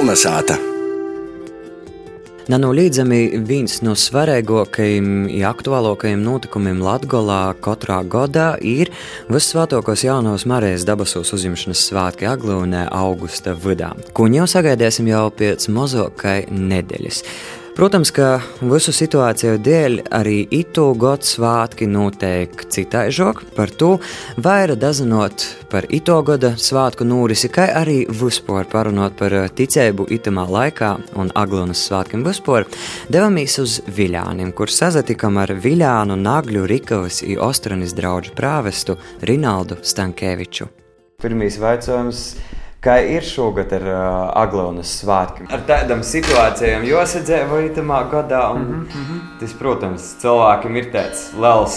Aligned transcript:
Kolnesāta! 0.00 0.54
Nanolīdzami 2.48 3.42
viens 3.44 3.82
no 3.84 3.92
svarīgākajiem, 3.92 5.26
ja 5.36 5.50
aktuālākajiem 5.52 6.22
notikumiem 6.24 6.80
Latvijā 6.80 7.52
katrā 7.60 7.98
gadā 8.08 8.46
ir 8.64 8.88
Vissvētākos 9.28 10.06
jaunās 10.06 10.46
Marijas 10.48 10.88
dabasos 10.88 11.34
uzņemšanas 11.36 11.84
svētki 11.90 12.30
Aglūnē 12.32 12.86
augusta 12.88 13.52
vidā, 13.52 13.92
ko 14.16 14.24
jau 14.32 14.48
sagaidīsim 14.48 15.12
jau 15.12 15.26
pēc 15.36 15.68
mazākai 15.68 16.38
nedēļas. 16.48 17.20
Protams, 17.80 18.10
ka 18.12 18.42
visu 18.68 18.92
situāciju 18.92 19.54
dēļ 19.64 19.94
arī 20.12 20.42
itu 20.52 20.82
gadu 21.00 21.24
svētki 21.24 21.86
notiek 21.88 22.52
citaižok, 22.74 23.40
par 23.56 23.72
to 23.72 23.88
vairāk 24.36 24.76
dazinot 24.82 25.46
par 25.72 25.86
ito 25.88 26.18
gada 26.28 26.50
svētku 26.60 27.06
nūrisi, 27.08 27.48
kā 27.48 27.70
arī 27.80 28.02
vispār 28.20 28.68
parunot 28.68 29.16
par 29.16 29.32
ticēbu 29.56 30.10
itamā 30.12 30.44
laikā 30.58 30.90
un 31.16 31.32
Aglonas 31.32 31.86
svētkiem 31.88 32.20
vispār, 32.28 32.68
devāmies 33.08 33.56
uz 33.64 33.80
Viļāniem, 33.88 34.52
kur 34.52 34.68
sazatikam 34.68 35.40
ar 35.40 35.56
Viļānu 35.56 36.20
Nagļu 36.20 36.68
Rikavas 36.68 37.24
i 37.24 37.40
Ostronis 37.40 37.96
draugu 37.96 38.36
prāvestu 38.36 39.00
Rinaldu 39.24 39.80
Stankeviču. 39.80 40.68
Pirmīs 41.24 41.56
vaicojums 41.56 42.26
Kā 42.80 42.94
ir 43.04 43.20
šogad 43.20 43.74
ar 43.76 43.82
uh, 43.84 44.02
Aglonas 44.40 44.88
svētkiem? 45.02 45.50
Ar 45.52 45.60
tādām 45.68 46.00
situācijām 46.00 46.86
jāsadzīvoja 46.88 47.74
tamā 47.76 47.98
gadā. 48.08 48.40
Un, 48.54 48.62
mm 48.62 48.86
-hmm. 48.86 49.18
Tas, 49.40 49.52
protams, 49.52 50.06
cilvēkam 50.22 50.76
ir 50.80 50.88
tāds 50.94 51.26
liels 51.36 51.76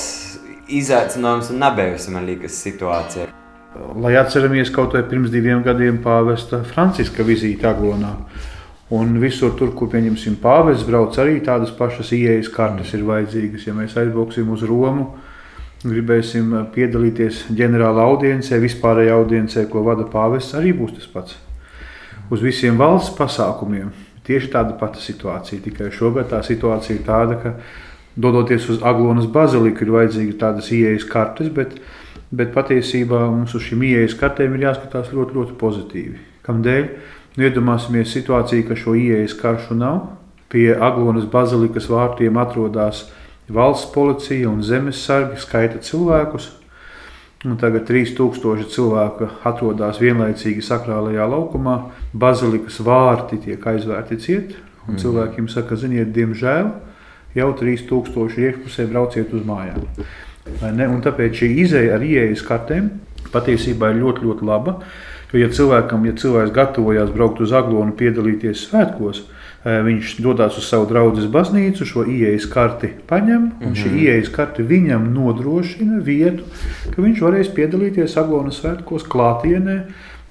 izaicinājums 0.67 1.49
un 1.51 1.59
nebeigusi, 1.59 2.11
man 2.11 2.25
liekas, 2.25 2.55
situācija. 2.67 3.27
Lai 3.95 4.15
atceramies 4.15 4.69
kaut 4.69 4.93
vai 4.93 5.03
pirms 5.03 5.29
diviem 5.29 5.63
gadiem 5.63 5.99
pāvesta 6.03 6.63
Franciska 6.63 7.23
vizīte 7.23 7.67
Aglonā. 7.67 8.15
Un 8.89 9.19
visur 9.19 9.51
tur, 9.57 9.75
kur 9.75 9.89
pieņemsim 9.89 10.35
pāvests, 10.35 10.87
brauc 10.87 11.17
arī 11.17 11.41
tādas 11.43 11.71
pašas 11.71 12.11
ieejas 12.11 12.47
kartes 12.47 12.93
ir 12.93 13.03
vajadzīgas. 13.03 13.67
Ja 13.67 13.73
mēs 13.73 13.97
aizbrauksim 13.97 14.49
uz 14.49 14.63
Romu, 14.63 15.15
gribēsim 15.83 16.53
piedalīties 16.73 17.45
ģenerāla 17.55 18.05
audiencē, 18.07 18.59
vispārējā 18.63 19.17
audiencē, 19.17 19.65
ko 19.71 19.83
vada 19.85 20.05
pāvests, 20.09 20.55
arī 20.57 20.71
būs 20.77 20.95
tas 20.97 21.09
pats. 21.11 21.37
Uz 22.31 22.43
visiem 22.43 22.77
valsts 22.79 23.15
pasākumiem 23.17 23.91
tieši 24.27 24.51
tāda 24.53 24.77
pati 24.79 25.03
situācija. 25.03 25.61
Tikai 25.63 25.91
šogad 25.93 26.29
tā 26.31 26.39
situācija 26.45 26.97
ir 26.97 27.03
tāda, 27.07 27.39
ka 27.41 27.55
dodoties 28.15 28.69
uz 28.71 28.83
Aglonas 28.85 29.27
baziliku, 29.31 29.83
ir 29.83 29.95
vajadzīgas 29.97 30.39
tādas 30.39 30.69
ieejas 30.71 31.07
kartes, 31.09 31.49
bet, 31.53 31.75
bet 32.31 32.53
patiesībā 32.55 33.25
mums 33.27 33.55
uz 33.57 33.65
šīm 33.67 33.83
ieejas 33.89 34.15
kartēm 34.19 34.55
ir 34.55 34.69
jāskatās 34.69 35.11
ļoti, 35.15 35.37
ļoti 35.39 35.57
pozitīvi. 35.59 36.21
Kamdēļ? 36.47 36.87
Nu, 37.33 37.47
iedomāsimies 37.47 38.13
situāciju, 38.13 38.67
ka 38.67 38.77
šo 38.77 38.93
ieejas 38.99 39.33
karšu 39.39 39.75
nav. 39.77 40.03
Pie 40.53 40.69
Aglonas 40.75 41.25
bazilikas 41.25 41.87
vārtiem 41.89 42.37
atrodas 42.37 43.07
Valsts 43.51 43.91
policija 43.91 44.49
un 44.49 44.61
zemes 44.63 45.01
sargi 45.03 45.41
skaita 45.41 45.81
cilvēkus. 45.83 46.49
Un 47.43 47.57
tagad 47.59 47.83
3000 47.89 48.69
cilvēku 48.71 49.27
atrodas 49.43 49.99
vienlaicīgi 49.99 50.63
sakrālajā 50.63 51.25
laukumā. 51.27 51.75
Bazilikas 52.15 52.79
vārti 52.79 53.41
tiek 53.43 53.65
aizvērti 53.67 54.19
ciet. 54.23 54.53
Mm. 54.87 54.99
Cilvēkiem 54.99 55.49
saka, 55.51 55.75
ziniet, 55.79 56.13
diemžēl 56.15 56.71
jau 57.35 57.49
3000 57.59 58.39
iekšpusē 58.47 58.87
brauciet 58.87 59.33
uz 59.35 59.43
mājām. 59.47 59.83
Tāpēc 61.03 61.41
šī 61.41 61.51
izēja 61.65 61.97
ar 61.97 62.03
ieejas 62.03 62.43
kartēm 62.47 62.93
patiesībā 63.33 63.91
ir 63.91 63.99
ļoti, 64.03 64.23
ļoti 64.23 64.47
laba. 64.47 64.77
Jo, 65.33 65.41
ja 65.41 65.51
cilvēkam, 65.51 66.03
ja 66.07 66.15
cilvēks 66.15 66.55
gatavojas 66.55 67.11
braukt 67.11 67.41
uz 67.43 67.51
Aglonu, 67.57 67.95
piedalīties 67.97 68.67
svētkos, 68.69 69.23
Eh, 69.23 69.42
viņš 69.63 70.17
dodas 70.23 70.57
uz 70.59 70.65
savu 70.67 70.87
draugu 70.89 71.23
baznīcu, 71.31 71.85
šo 71.87 72.03
ieejas 72.09 72.45
karti 72.51 72.89
paņem, 73.07 73.43
un 73.61 73.67
mm 73.67 73.67
-hmm. 73.67 73.75
šī 73.79 73.89
mhm. 73.89 73.99
ieejas 73.99 74.29
karte 74.29 74.63
viņam 74.63 75.13
nodrošina 75.13 75.99
vietu, 76.03 76.43
ka 76.95 77.01
viņš 77.01 77.21
varēs 77.21 77.53
piedalīties 77.55 78.17
Aglonas 78.17 78.59
svētkos 78.59 79.07
klātienē. 79.07 79.83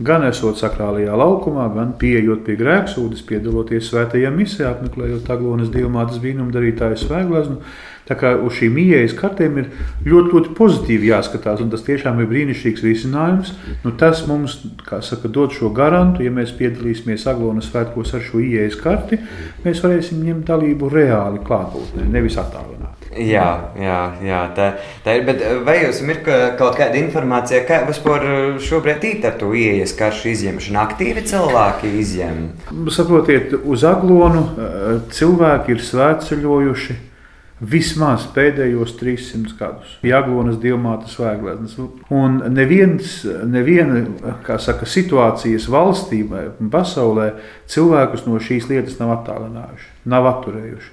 Gan 0.02 0.24
esot 0.24 0.56
sakrālajā 0.58 1.14
laukumā, 1.16 1.68
gan 1.74 1.92
pieejot 1.98 2.44
pie 2.44 2.56
grēksūdes, 2.56 3.22
piedaloties 3.22 3.90
svētajā 3.90 4.30
misē, 4.34 4.64
apmeklējot 4.66 5.30
Aglonas 5.30 5.70
dievmātes 5.70 6.18
brīnumu 6.18 6.50
darītāju 6.50 6.96
svētgleznu. 6.96 7.56
Tā 8.12 8.18
kā 8.20 8.34
uz 8.44 8.58
šīm 8.58 8.74
ieejas 8.76 9.14
kartēm 9.16 9.54
ir 9.62 9.68
ļoti, 10.04 10.34
ļoti 10.34 10.50
pozitīvi 10.58 11.08
jāskatās, 11.08 11.62
un 11.64 11.70
tas 11.72 11.84
tiešām 11.86 12.18
ir 12.20 12.28
brīnišķīgs 12.28 12.84
risinājums. 12.84 13.54
Nu, 13.86 13.94
tas 13.96 14.20
mums, 14.28 14.58
kā 14.84 14.98
saka, 15.00 15.30
dod 15.32 15.54
šo 15.56 15.70
garantu, 15.72 16.20
ja 16.26 16.32
mēs 16.34 16.52
piedalīsimies 16.58 17.24
Aglonas 17.32 17.70
svētkos 17.70 18.12
ar 18.18 18.24
šo 18.26 18.42
ieejas 18.44 18.76
karti, 18.76 19.16
mēs 19.64 19.80
varēsim 19.80 20.20
ņemt 20.26 20.44
dalību 20.50 20.90
reāli 20.92 21.40
klātbūtnē, 21.46 22.04
nevis 22.12 22.36
attālināti. 22.42 23.08
Jā, 23.12 23.46
jā, 23.80 24.00
jā 24.24 24.40
tā, 24.56 24.66
tā 25.04 25.14
ir. 25.16 25.24
Bet 25.28 25.40
vai 25.64 25.78
jums 25.82 26.02
ir 26.04 26.20
kaut 26.60 26.76
kāda 26.76 27.00
informācija, 27.00 27.62
kā 27.68 27.82
vispār 27.88 28.26
šobrīd 28.60 29.06
ir 29.08 29.26
ar 29.28 29.38
to 29.40 29.52
ieejas 29.56 29.92
karšu 29.96 30.30
izņemšanu? 30.32 30.80
Aktīvi 30.82 31.24
cilvēki 31.32 31.94
izņem. 32.02 32.42
Saprotiet, 32.92 33.56
uz 33.64 33.84
aglonu 33.88 34.44
eh, 34.52 35.00
cilvēki 35.16 35.76
ir 35.76 35.84
svētceļojuši 35.88 36.98
vismaz 37.62 38.24
pēdējos 38.34 38.96
300 38.98 39.56
gadus. 39.58 39.94
Jaglonas 40.06 40.58
diamātas 40.62 41.14
vēglētnes. 41.20 41.76
Un 42.14 42.40
neviens, 42.54 43.20
neviena 43.48 44.02
saka, 44.62 44.88
situācijas 44.88 45.68
valstī 45.72 46.22
vai 46.28 46.48
pasaulē 46.72 47.32
cilvēkus 47.70 48.26
no 48.26 48.40
šīs 48.42 48.68
lietas 48.72 48.98
nav 49.00 49.14
attālinājuši, 49.20 49.88
nav 50.10 50.28
atturējuši. 50.34 50.92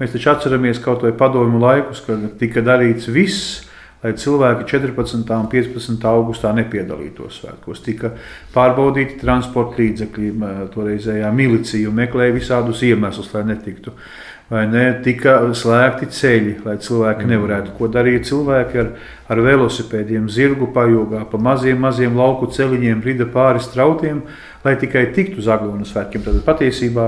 Mēs 0.00 0.14
taču 0.14 0.30
atceramies 0.32 0.80
kaut 0.84 1.02
vai 1.04 1.12
padomu 1.16 1.60
laikus, 1.60 2.04
kad 2.06 2.30
tika 2.40 2.64
darīts 2.64 3.10
viss. 3.12 3.66
Lai 4.00 4.14
cilvēki 4.16 4.64
14. 4.64 5.28
un 5.36 5.48
15. 5.52 6.04
augustā 6.08 6.54
nepiedalītos 6.56 7.42
svētkos, 7.42 7.82
tika 7.84 8.14
pārbaudīti 8.54 9.18
transporta 9.20 9.76
līdzekļi, 9.76 10.30
toreizējā 10.72 11.28
milicija 11.36 11.92
meklēja 11.92 12.32
visādus 12.32 12.80
iemeslus, 12.88 13.28
lai 13.34 13.42
netiktu 13.50 13.92
uh, 13.92 14.06
vai 14.50 14.64
ne, 14.66 14.84
tika 15.04 15.38
slēgti 15.54 16.08
ceļi, 16.10 16.54
lai 16.64 16.76
cilvēki 16.82 17.24
mm. 17.24 17.32
nevarētu. 17.34 17.74
Ko 17.78 17.88
darīja 17.92 18.24
cilvēki 18.32 18.80
ar, 18.82 18.88
ar 19.30 19.42
velosipēdiem, 19.46 20.26
zirgu 20.32 20.72
pajūgā, 20.74 21.22
pa 21.30 21.38
maziem, 21.42 21.78
maziem 21.84 22.18
lauku 22.18 22.50
ceļiem, 22.50 23.04
rida 23.06 23.28
pāri 23.30 23.62
strautiem, 23.62 24.24
lai 24.64 24.74
tikai 24.80 25.06
tiktu 25.14 25.38
uz 25.42 25.48
Aglonu 25.50 25.86
svētkiem. 25.86 26.26
Tad 26.26 26.42
patiesībā 26.48 27.06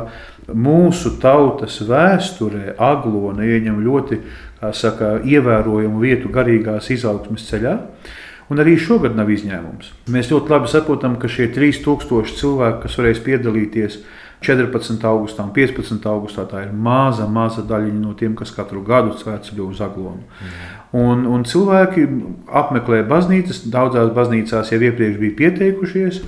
mūsu 0.54 1.16
tautas 1.22 1.80
vēsturē 1.86 2.76
Aglona 2.78 3.46
ieņem 3.46 3.82
ļoti 3.82 4.22
saka, 4.78 5.16
ievērojamu 5.26 6.02
vietu 6.02 6.30
garīgās 6.32 6.92
izaugsmes 6.94 7.48
ceļā. 7.50 7.78
Un 8.52 8.60
arī 8.60 8.74
šogad 8.76 9.14
nav 9.16 9.30
izņēmums. 9.32 9.92
Mēs 10.12 10.28
ļoti 10.30 10.52
labi 10.52 10.68
saprotam, 10.68 11.14
ka 11.18 11.30
šie 11.30 11.46
3000 11.54 12.36
cilvēki, 12.36 12.82
kas 12.84 12.98
varēs 13.00 13.22
piedalīties 13.24 14.02
14. 14.42 14.98
augustā 15.08 15.44
un 15.46 15.52
15. 15.54 16.06
augustā. 16.10 16.44
Tā 16.50 16.66
ir 16.66 16.72
maza, 16.74 17.28
maza 17.30 17.64
daļiņa 17.66 18.00
no 18.02 18.14
tiem, 18.18 18.34
kas 18.38 18.52
katru 18.54 18.82
gadu 18.86 19.14
svētceļo 19.18 19.68
uz 19.70 19.82
Aglonu. 19.84 20.24
Un, 20.92 21.24
un 21.30 21.46
cilvēki 21.48 22.06
apmeklē 22.62 23.02
baznīcas, 23.08 23.62
daudzās 23.72 24.12
baznīcās 24.16 24.74
jau 24.74 24.80
iepriekš 24.82 25.20
bija 25.22 25.38
pieteikušies. 25.38 26.22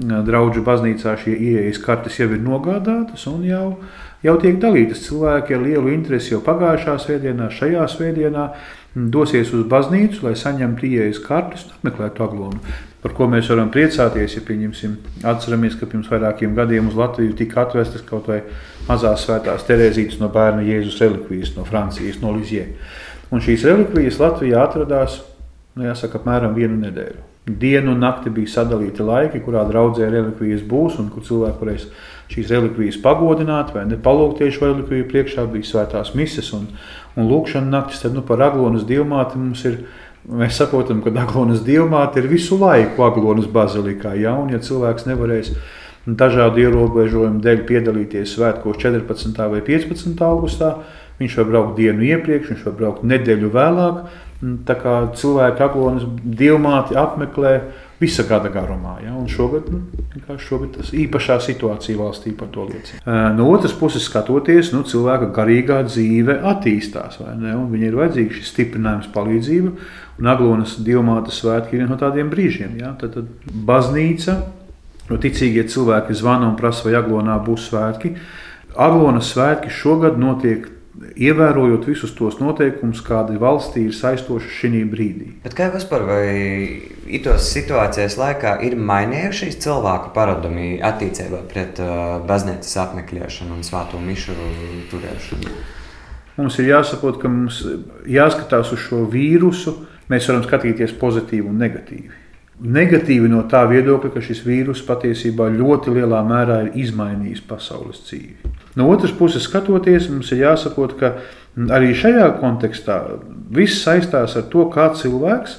Draugu 0.00 0.62
baznīcā 0.64 1.14
šie 1.20 1.34
ieejas 1.36 1.80
kartes 1.84 2.16
jau 2.16 2.30
ir 2.32 2.40
nogādātas 2.40 3.26
un 3.28 3.42
jau, 3.44 3.64
jau 4.24 4.36
tiek 4.40 4.56
dalītas. 4.60 5.04
Cilvēki 5.08 5.56
ar 5.56 5.64
lielu 5.64 5.92
interesi 5.92 6.32
jau 6.32 6.40
pagājušā 6.44 6.96
svētdienā, 7.04 7.50
šajā 7.52 7.88
svētdienā 7.94 8.46
dosies 8.96 9.52
uz 9.54 9.66
baznīcu, 9.68 10.24
lai 10.24 10.38
saņemtu 10.40 10.88
ieejas 10.88 11.20
kartes 11.24 11.68
un 11.68 11.76
apmeklētu 11.78 12.24
aglonu 12.24 12.64
par 13.02 13.14
ko 13.16 13.28
mēs 13.30 13.48
varam 13.52 13.70
priecāties. 13.72 14.36
Ja 14.36 14.42
pieņemsim, 14.46 14.96
atceramies, 15.32 15.76
ka 15.80 15.88
pirms 15.90 16.10
vairākiem 16.10 16.54
gadiem 16.56 16.90
uz 16.90 16.98
Latviju 16.98 17.36
tika 17.38 17.64
atvestas 17.64 18.04
kaut 18.06 18.28
vai 18.30 18.42
mazās 18.88 19.24
svētās 19.26 19.64
Terēzītes 19.68 20.20
no 20.20 20.28
bērna 20.32 20.64
Jēzus 20.66 21.00
relikvijas 21.00 21.54
no 21.56 21.64
Francijas, 21.68 22.20
no 22.22 22.34
Lizjē. 22.36 22.66
Un 23.30 23.42
šīs 23.44 23.64
relikvijas 23.68 24.20
Latvijā 24.20 24.62
atradās, 24.66 25.20
nu, 25.76 25.86
jāsaka, 25.86 26.20
apmēram 26.20 26.56
vienu 26.56 26.80
nedēļu. 26.82 27.26
Dienu 27.60 27.94
un 27.94 28.02
nakti 28.04 28.30
bija 28.30 28.50
sadalīti 28.52 29.02
laiki, 29.02 29.40
kurā 29.42 29.62
draudzē 29.66 30.10
relikvijas 30.12 30.60
būs 30.68 30.98
un 31.00 31.08
kur 31.10 31.24
cilvēki 31.26 31.62
varēs 31.62 31.86
šīs 32.30 32.50
relikvijas 32.52 32.98
pagodināt 33.02 33.72
vai 33.74 33.86
nepalūgties 33.90 34.60
relikviju 34.60 35.08
priekšā. 35.10 35.46
Bija 35.50 35.66
svētās 35.70 36.12
mises 36.18 36.52
un, 36.54 36.68
un 37.16 37.30
lūkšana 37.30 37.72
naktis. 37.72 38.04
Tad 38.04 38.14
nu, 38.14 38.22
par 38.26 38.42
Aglonas 38.44 38.84
dievmāti 38.86 39.40
mums 39.40 39.64
ir 39.66 39.80
Mēs 40.28 40.58
saprotam, 40.60 41.00
ka 41.00 41.12
Aglonas 41.22 41.62
diamāte 41.64 42.20
ir 42.20 42.28
visu 42.28 42.58
laiku 42.60 43.06
Aglonas 43.06 43.46
bazilikā. 43.48 44.12
Ja, 44.20 44.34
un, 44.36 44.50
ja 44.52 44.60
cilvēks 44.60 45.06
nevarēs 45.08 45.54
dažādu 46.04 46.60
ierobežojumu 46.60 47.40
dēļ 47.44 47.62
piedalīties 47.68 48.34
svētkos 48.36 48.76
14. 48.82 49.40
vai 49.52 49.62
15. 49.64 50.20
augustā, 50.26 50.74
viņš 51.20 51.36
var 51.40 51.48
braukt 51.48 51.78
dienu 51.80 52.04
iepriekš, 52.04 52.52
viņš 52.52 52.66
var 52.68 52.76
braukt 52.76 53.06
nedēļu 53.08 53.52
vēlāk. 53.54 54.02
Tā 54.68 54.76
kā 54.80 54.96
cilvēki 55.16 55.64
Aglonas 55.64 56.04
diamāti 56.24 56.96
apmeklē 57.00 57.54
visa 58.00 58.24
gada 58.28 58.48
garumā. 58.52 58.96
Ja? 59.04 59.12
Un 59.18 59.28
šogad, 59.28 59.68
nu, 59.72 60.36
šogad 60.40 60.78
tas 60.78 60.92
īpašā 60.96 61.36
situācija 61.44 61.98
valstī 62.00 62.32
par 62.36 62.48
to 62.54 62.64
liecina. 62.70 63.18
No 63.36 63.50
otras 63.52 63.74
puses, 63.76 64.06
skatoties, 64.08 64.72
nu, 64.74 64.82
cilvēka 64.88 65.30
garīgā 65.36 65.82
dzīve 65.88 66.38
attīstās, 66.52 67.20
viņa 67.20 67.86
ir 67.86 67.98
vajadzīga 68.00 68.38
šis 68.38 68.54
stiprinājums, 68.54 69.10
palīdzība. 69.14 69.74
Un 70.20 70.32
Aglonas 70.32 70.78
diamāta 70.84 71.32
svētki 71.32 71.76
ir 71.76 71.84
viens 71.84 71.92
no 71.92 72.00
tādiem 72.00 72.32
brīžiem. 72.32 72.80
Ja? 72.80 72.94
Tad, 73.00 73.18
tad 73.18 73.54
baznīca, 73.68 74.40
no 75.10 75.20
ticīgie 75.20 75.66
cilvēki 75.68 76.16
zvana 76.16 76.48
un 76.48 76.58
prasa, 76.60 76.88
vai 76.88 76.96
Aglonā 77.00 77.36
būs 77.44 77.68
svētki. 77.70 78.14
Aglonas 78.80 79.32
svētki 79.34 79.72
šogad 79.74 80.20
notiek 80.20 80.68
ievērojot 80.98 81.86
visus 81.86 82.12
tos 82.18 82.38
noteikumus, 82.40 83.00
kādi 83.06 83.38
valstī 83.40 83.86
ir 83.88 83.94
saistoši 83.94 84.50
šī 84.56 84.82
brīdī. 84.90 85.28
Bet 85.44 85.54
kā 85.58 85.68
vispār, 85.72 86.04
vai 86.08 86.24
itos 87.06 87.46
situācijas 87.54 88.18
laikā 88.20 88.56
ir 88.66 88.76
mainījušies 88.76 89.60
cilvēku 89.62 90.12
paradumi 90.16 90.80
attiecībā 90.82 91.44
pret 91.50 91.78
uh, 91.82 92.18
baznīcas 92.26 92.74
apmeklēšanu 92.84 93.58
un 93.58 93.66
svēto 93.66 94.00
mišu 94.02 94.34
turēšanu? 94.90 95.54
Mums 96.40 96.56
ir 96.62 96.70
jāsaprot, 96.72 97.20
ka 97.20 97.30
mums 97.30 97.62
jāskatās 98.08 98.72
uz 98.74 98.82
šo 98.86 99.04
vīrusu. 99.12 99.76
Mēs 100.10 100.26
varam 100.26 100.42
skatīties 100.42 100.96
pozitīvi 100.98 101.46
un 101.46 101.60
negatīvi. 101.60 102.19
Negatīvi 102.60 103.28
no 103.32 103.46
tā 103.48 103.62
viedokļa, 103.70 104.10
ka 104.12 104.20
šis 104.20 104.42
vīrus 104.44 104.82
patiesībā 104.84 105.46
ļoti 105.54 105.94
lielā 105.96 106.20
mērā 106.28 106.58
ir 106.66 106.74
izmainījis 106.82 107.40
pasaules 107.48 108.02
dzīvi. 108.04 108.50
No 108.76 108.90
otras 108.92 109.14
puses, 109.16 109.46
skatoties, 109.48 110.10
mums 110.12 110.28
ir 110.34 110.42
jāsaprot, 110.44 110.92
ka 111.00 111.14
arī 111.72 111.94
šajā 111.96 112.26
kontekstā 112.42 112.98
viss 113.50 113.80
saistās 113.84 114.36
ar 114.36 114.44
to, 114.52 114.66
kā 114.72 114.90
cilvēks 114.98 115.56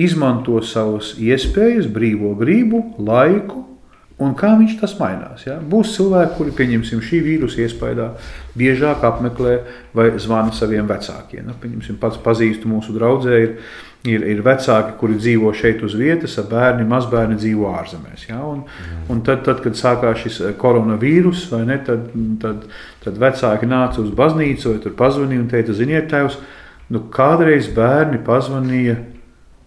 izmanto 0.00 0.62
savas 0.64 1.12
iespējas, 1.20 1.90
brīvo 1.92 2.32
gribu, 2.38 2.86
laiku. 2.98 3.66
Un 4.20 4.34
kā 4.36 4.50
viņš 4.56 4.74
tas 4.82 4.92
mainās? 4.98 5.46
Ja? 5.46 5.54
Būs 5.64 5.94
cilvēki, 5.94 6.34
kuri, 6.36 6.50
pieņemsim, 6.56 7.00
šī 7.04 7.22
vīrusa 7.24 7.62
iespējā 7.64 8.10
biežāk 8.60 9.04
apmeklē 9.08 9.54
vai 9.96 10.10
zvana 10.20 10.52
saviem 10.52 10.88
vecākiem. 10.88 11.46
Nu, 11.48 11.54
pieņemsim, 11.60 11.96
pats 12.00 12.20
pazīstu 12.20 12.68
mūsu 12.68 12.92
draugu 12.96 13.32
ir, 13.32 13.54
ir 14.08 14.40
vecāki, 14.44 14.94
kuri 15.00 15.18
dzīvo 15.18 15.52
šeit 15.56 15.82
uz 15.84 15.94
vietas, 15.98 16.38
ar 16.40 16.46
bērni, 16.48 16.86
mazbērni 16.88 17.36
dzīvo 17.40 17.68
ārzemēs. 17.76 18.24
Ja? 18.30 18.40
Un, 18.48 18.62
un 19.12 19.20
tad, 19.26 19.42
tad, 19.44 19.60
kad 19.64 19.76
sākās 19.76 20.22
šis 20.22 20.40
eh, 20.40 20.54
koronavīrus, 20.60 21.50
ne, 21.68 21.76
tad, 21.84 22.08
tad, 22.40 22.64
tad 23.04 23.20
vecāki 23.20 23.68
nāca 23.68 24.00
uz 24.00 24.10
baznīcu 24.16 24.72
vai 24.72 24.82
tur 24.84 24.96
pazvanīja 24.96 25.44
un 25.44 25.50
teica, 25.52 25.76
ziniet, 25.76 26.08
tēvs, 26.12 26.38
nu, 26.94 27.04
kādreiz 27.12 27.68
bērni 27.76 28.22
pazvanīja 28.24 28.96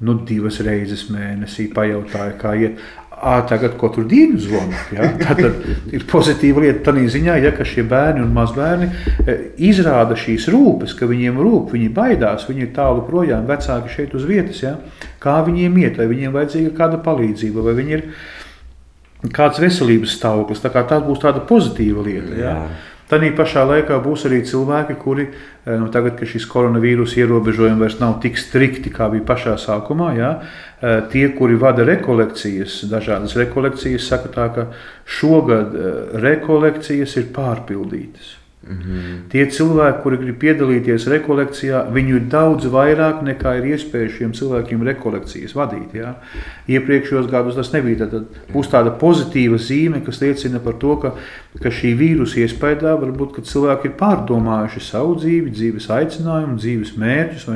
nu, 0.03 0.18
divas 0.27 0.57
reizes 0.65 1.06
mēnesī, 1.13 1.69
pajautāja, 1.74 2.33
kā 2.41 2.56
iet 2.59 2.81
tagad 3.49 3.77
katru 3.79 4.03
dienu 4.09 4.39
zvanu. 4.41 4.75
Ja? 4.93 5.09
Tā 5.17 5.49
ir 5.95 6.05
pozitīva 6.09 6.63
lieta 6.65 6.83
tādā 6.89 7.05
ziņā, 7.09 7.39
ja, 7.43 7.53
ka 7.55 7.65
šie 7.67 7.85
bērni 7.89 8.21
un 8.23 8.31
mazbērni 8.35 8.89
e, 9.25 9.35
izrāda 9.69 10.17
šīs 10.19 10.49
rūpes, 10.53 10.93
ka 10.99 11.09
viņiem 11.09 11.39
rūp, 11.41 11.73
viņi 11.73 11.89
baidās, 11.95 12.47
viņi 12.49 12.67
ir 12.67 12.71
tālu 12.75 13.05
projām, 13.07 13.47
vecāki 13.49 13.91
šeit 13.93 14.15
uz 14.17 14.27
vietas. 14.29 14.61
Ja? 14.63 14.77
Kā 15.23 15.39
viņiem 15.47 15.81
iet, 15.81 15.99
vai 16.01 16.09
viņiem 16.11 16.35
vajadzīga 16.35 16.75
kāda 16.77 17.01
palīdzība, 17.05 17.65
vai 17.65 17.75
viņi 17.79 17.97
ir 17.97 18.07
kāds 19.33 19.61
veselības 19.63 20.17
stāvoklis. 20.19 20.63
Tā, 20.63 20.83
tā 20.89 20.99
būs 21.03 21.23
tāda 21.23 21.43
pozitīva 21.47 22.05
lieta. 22.05 22.33
Ja? 22.37 22.57
Jā. 22.57 22.93
Tādā 23.11 23.29
pašā 23.35 23.65
laikā 23.67 23.97
būs 24.03 24.23
arī 24.29 24.39
cilvēki, 24.47 24.95
kuri 25.01 25.25
eh, 25.27 25.75
nu, 25.79 25.89
tagad, 25.91 26.15
kad 26.19 26.29
šis 26.29 26.45
koronavīrus 26.50 27.17
ierobežojumi 27.19 27.83
vairs 27.83 28.00
nav 28.00 28.19
tik 28.23 28.39
strikti, 28.39 28.94
kā 28.94 29.09
bija 29.11 29.25
pašā 29.27 29.57
sākumā, 29.59 30.13
ja, 30.17 30.31
eh, 30.79 31.01
tie, 31.11 31.25
kuri 31.35 31.59
vada 31.59 31.85
rekolekcijas, 31.88 32.79
dažādas 32.91 33.35
rekolekcijas, 33.39 34.07
saka 34.07 34.31
tā, 34.33 34.47
ka 34.55 34.69
šogad 35.19 35.75
eh, 35.75 35.91
rekolekcijas 36.23 37.17
ir 37.19 37.29
pārpildītas. 37.35 38.38
Mm 38.63 38.77
-hmm. 38.77 39.15
Tie 39.30 39.45
cilvēki, 39.45 40.01
kuri 40.04 40.18
grib 40.18 40.38
piedalīties 40.39 41.07
rekolekcijā, 41.12 41.81
viņu 41.92 42.15
ir 42.15 42.21
daudz 42.31 42.65
vairāk 42.65 43.24
nekā 43.27 43.57
ir 43.57 43.65
iespēja 43.75 44.10
šiem 44.18 44.31
cilvēkiem 44.33 44.86
rekolekcijas 44.88 45.56
vadīt. 45.56 45.94
Ja? 45.94 46.13
Iepriekšējos 46.68 47.27
gados 47.31 47.56
tas 47.56 47.74
nebija. 47.74 48.07
Tad 48.07 48.24
būs 48.54 48.71
tāda 48.71 48.92
pozitīva 49.00 49.57
zīme, 49.57 50.00
kas 50.06 50.21
liecina 50.21 50.60
par 50.60 50.74
to, 50.80 50.95
ka, 50.95 51.12
ka 51.63 51.69
šī 51.69 51.92
vīrusa 52.00 52.39
iespējā 52.39 52.95
varbūt 53.04 53.42
cilvēki 53.44 53.88
ir 53.88 53.98
pārdomājuši 54.00 54.80
savu 54.80 55.16
dzīvi, 55.19 55.51
dzīves 55.51 55.89
aicinājumu, 55.89 56.57
dzīves 56.57 56.95
mērķus 56.98 57.48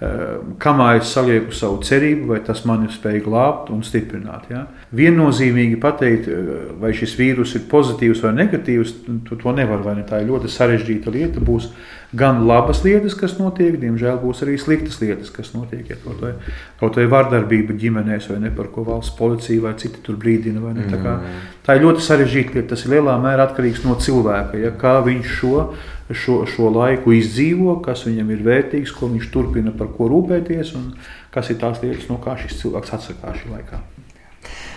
kamā 0.00 0.94
es 0.96 1.10
salieku 1.12 1.52
savu 1.52 1.82
cerību, 1.84 2.30
vai 2.32 2.38
tas 2.44 2.62
mani 2.64 2.88
spēj 2.88 3.18
glābt 3.26 3.68
un 3.74 3.82
stiprināt. 3.84 4.46
Ja? 4.48 4.62
Viennozīmīgi 4.96 5.76
pateikt, 5.80 6.28
eh, 6.28 6.52
vai 6.80 6.94
šis 6.96 7.16
vīrus 7.18 7.54
ir 7.58 7.66
pozitīvs 7.68 8.22
vai 8.24 8.32
negatīvs, 8.38 8.94
to, 9.28 9.36
to 9.36 9.52
nevar. 9.52 9.84
Ne? 9.94 10.06
Tā 10.08 10.22
ir 10.22 10.30
ļoti 10.32 10.48
sarežģīta 10.48 11.12
lieta. 11.12 11.44
Būs 11.44 11.68
gan 12.16 12.42
labas 12.46 12.82
lietas, 12.84 13.14
kas 13.18 13.36
notiek, 13.38 13.76
diemžēl 13.80 14.18
būs 14.22 14.42
arī 14.46 14.56
sliktas 14.58 14.98
lietas, 15.02 15.30
kas 15.34 15.52
notiek. 15.54 15.84
Ja 15.92 15.98
kaut, 16.02 16.18
vai, 16.24 16.32
kaut 16.80 16.98
vai 16.98 17.06
vardarbība 17.10 17.76
ģimenēs, 17.78 18.30
vai 18.32 18.40
ne 18.46 18.50
par 18.54 18.72
ko 18.74 18.84
valsts 18.88 19.14
policija 19.18 19.68
vai 19.68 19.76
citi 19.78 20.02
tur 20.06 20.18
brīdina. 20.20 20.74
Tā, 20.80 20.98
kā, 20.98 21.14
mm. 21.20 21.46
tā 21.66 21.78
ir 21.78 21.86
ļoti 21.86 22.04
sarežģīta 22.08 22.58
lieta. 22.58 22.72
Tas 22.74 22.84
ir 22.86 22.96
lielā 22.96 23.14
mērā 23.22 23.46
atkarīgs 23.46 23.86
no 23.86 23.96
cilvēka, 24.00 24.58
ja? 24.60 24.74
kā 24.80 24.98
viņš 25.06 25.32
šo 25.38 25.56
šo, 26.14 26.40
šo 26.50 26.70
laiku 26.74 27.14
izdzīvo, 27.14 27.76
kas 27.84 28.04
viņam 28.08 28.34
ir 28.34 28.44
vērtīgs, 28.46 28.94
ko 28.96 29.10
viņš 29.12 29.30
turpina 29.30 29.74
par 29.76 29.92
ko 29.94 30.10
rūpēties 30.10 30.74
un 30.78 30.92
kas 31.34 31.52
ir 31.52 31.60
tās 31.62 31.82
lietas, 31.84 32.08
no 32.10 32.18
kā 32.22 32.34
šis 32.40 32.58
cilvēks 32.64 32.94
atsakās 32.98 33.42
šī 33.44 33.54
laikā. 33.54 33.82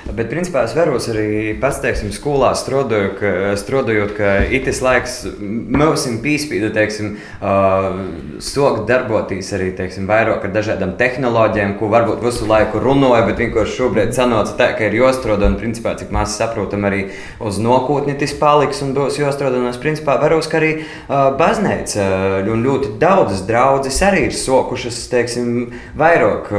Bet, 0.04 0.28
principā, 0.28 0.66
es 0.68 0.74
varos 0.76 1.06
arī 1.08 1.54
pats, 1.62 1.78
teiksim, 1.80 2.10
skolā 2.12 2.50
strādājot, 2.60 3.14
ka, 3.22 3.30
strādājot, 3.56 4.10
ka 4.18 4.32
itis 4.52 4.82
laiks 4.84 5.14
mums 5.40 6.04
pīspīda, 6.20 6.74
teiksim, 6.76 7.14
uh, 7.40 8.02
sokt 8.44 8.84
darboties 8.90 9.54
arī, 9.56 9.70
teiksim, 9.78 10.04
vairāk 10.10 10.44
ar 10.44 10.52
dažādām 10.52 10.98
tehnoloģijām, 11.00 11.78
ko 11.80 11.88
varbūt 11.94 12.20
visu 12.26 12.50
laiku 12.50 12.82
runāja, 12.84 13.22
bet 13.30 13.40
vienkārši 13.46 13.78
šobrīd 13.78 14.12
sanāca 14.18 14.58
tā, 14.60 14.68
ka 14.76 14.90
ir 14.90 14.98
jāstrādā, 15.00 15.48
un, 15.48 15.56
principā, 15.62 15.96
cik 15.96 16.12
mēs 16.12 16.36
saprotam, 16.36 16.84
arī 16.90 17.06
uz 17.40 17.62
nākotni 17.64 18.18
tas 18.20 18.36
paliks 18.36 18.84
un 18.84 18.92
būs 18.98 19.22
jāstrādā. 19.22 19.64
Un 19.64 19.72
es, 19.72 19.80
principā, 19.80 20.18
varos, 20.20 20.52
ka 20.52 20.60
arī 20.60 20.74
uh, 20.82 21.32
baznīca 21.40 22.10
un 22.44 22.68
ļoti 22.68 22.98
daudzas 23.00 23.46
draudzes 23.48 24.02
arī 24.04 24.28
ir 24.28 24.36
sokušas, 24.36 25.00
teiksim, 25.16 25.50
vairāk, 25.96 26.52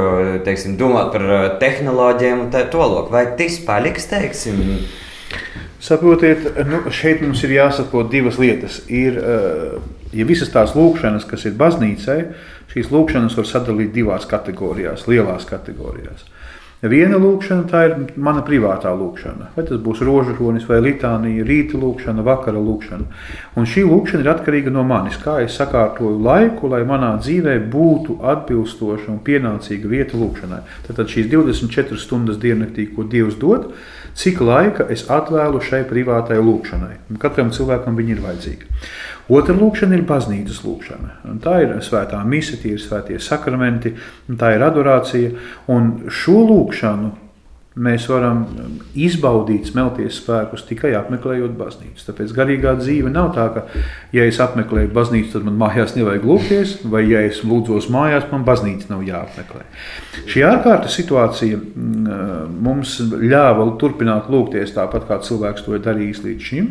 teiksim, 0.48 0.80
domāt 0.80 1.12
par 1.12 1.28
tehnoloģijām 1.60 2.46
un 2.46 2.50
tā 2.56 2.64
tālāk 2.72 3.12
tas 3.38 3.58
paliks, 3.66 4.08
teiksim? 4.10 4.60
Saprotiet, 5.84 6.46
nu, 6.68 6.80
šeit 6.94 7.20
mums 7.20 7.42
ir 7.44 7.58
jāsaprot 7.58 8.08
divas 8.12 8.38
lietas. 8.40 8.80
Ir, 8.88 9.18
eh, 9.20 9.74
ja 10.16 10.24
visas 10.24 10.52
tās 10.52 10.72
lūkšanas, 10.76 11.26
kas 11.28 11.44
ir 11.44 11.58
baznīcai, 11.60 12.20
šīs 12.72 12.88
lūkšanas 12.94 13.36
var 13.36 13.48
sadalīt 13.50 13.92
divās 13.92 14.24
kategorijās, 14.30 15.06
lielās 15.10 15.44
kategorijās. 15.50 16.24
Viena 16.82 17.16
lūkšana, 17.16 17.64
tā 17.70 17.80
ir 17.88 17.94
mana 18.20 18.42
privātā 18.44 18.90
lūkšana. 18.92 19.52
Vai 19.54 19.64
tas 19.64 19.78
būs 19.80 20.02
rožaronis 20.04 20.66
vai 20.68 20.82
litānija, 20.84 21.46
rīta 21.46 21.78
lūkšana, 21.80 22.24
vakara 22.26 22.60
lūkšana. 22.60 23.06
Un 23.56 23.68
šī 23.70 23.86
lūkšana 23.88 24.24
ir 24.24 24.30
atkarīga 24.34 24.72
no 24.74 24.84
manis, 24.84 25.16
kā 25.22 25.38
es 25.44 25.56
sakārtoju 25.56 26.18
laiku, 26.26 26.68
lai 26.68 26.82
manā 26.84 27.14
dzīvē 27.22 27.56
būtu 27.72 28.18
atbilstoša 28.34 29.08
un 29.14 29.22
pienācīga 29.24 29.88
vieta 29.88 30.20
lūkšanai. 30.20 30.60
Tad 30.90 31.00
šīs 31.08 31.30
24 31.32 32.00
stundas 32.02 32.42
diennaktī, 32.42 32.90
ko 32.92 33.08
Dievs 33.08 33.38
dod, 33.40 33.70
cik 34.20 34.44
laika 34.44 34.84
es 34.92 35.06
atvēlu 35.08 35.64
šai 35.64 35.86
privātai 35.88 36.36
lūkšanai. 36.42 37.16
Katram 37.22 37.54
cilvēkam 37.54 37.96
viņa 37.96 38.16
ir 38.18 38.24
vajadzīga. 38.28 38.72
Otra 39.32 39.56
lūkšana 39.56 39.96
ir 39.96 40.04
baznīcas 40.08 40.60
lūkšana. 40.66 41.18
Un 41.30 41.40
tā 41.44 41.58
ir 41.64 41.74
svētā 41.84 42.20
mise, 42.28 42.58
tie 42.60 42.74
ir 42.76 42.82
svētie 42.82 43.16
sakramenti, 43.22 43.94
tā 44.40 44.54
ir 44.56 44.64
adorācija. 44.66 45.32
Un 45.72 45.94
šo 46.12 46.42
lūkšanu 46.44 47.12
mēs 47.74 48.04
varam 48.06 48.44
izbaudīt, 48.94 49.66
smelties 49.72 50.20
spēkus 50.20 50.62
tikai 50.68 50.92
apmeklējot 50.94 51.56
baznīcu. 51.58 52.04
Tāpēc 52.06 52.34
garīgā 52.36 52.76
dzīve 52.78 53.10
nav 53.10 53.32
tā, 53.34 53.48
ka, 53.54 53.64
ja 54.14 54.26
es 54.28 54.38
apmeklēju 54.42 54.92
baznīcu, 54.94 55.32
tad 55.32 55.48
man 55.48 55.56
mājās 55.58 55.96
nevajag 55.96 56.28
lūgties, 56.28 56.76
vai 56.90 57.02
ja 57.08 57.24
es 57.26 57.42
lūdzos 57.42 57.88
mājās, 57.90 58.28
man 58.30 58.46
baznīca 58.46 58.92
nav 58.92 59.02
jāapmeklē. 59.08 59.64
Šī 60.30 60.44
ārkārtas 60.46 60.94
situācija 61.00 61.58
mm, 61.58 62.60
mums 62.62 63.00
ļāva 63.02 63.66
turpināt 63.80 64.30
lūgties 64.30 64.76
tāpat, 64.76 65.08
kā 65.10 65.18
cilvēks 65.26 65.66
to 65.66 65.74
ir 65.74 65.82
darījis 65.82 66.22
līdz 66.28 66.52
šim. 66.52 66.70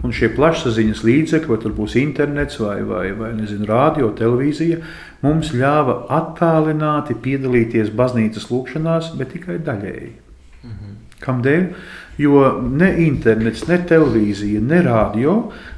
Un 0.00 0.14
šie 0.16 0.30
plašsaziņas 0.32 1.02
līdzekļi, 1.04 1.50
vai 1.50 1.58
tur 1.60 1.74
būs 1.76 1.96
internets, 2.00 2.56
vai, 2.62 2.78
vai, 2.88 3.10
vai 3.16 3.34
nezinu, 3.36 3.66
radio, 3.68 4.08
televīzija, 4.16 4.80
mums 5.24 5.52
ļāva 5.52 6.06
attālināti 6.16 7.18
piedalīties 7.20 7.92
baznīcas 7.96 8.48
lūkšanās, 8.48 9.12
bet 9.20 9.34
tikai 9.36 9.58
daļēji. 9.66 10.12
Mhm. 10.64 10.94
Kādēļ? 11.20 11.66
Jo 12.20 12.40
ne 12.60 12.88
internets, 13.04 13.66
ne 13.68 13.78
televīzija, 13.88 14.60
ne 14.60 14.80
radio 14.84 15.34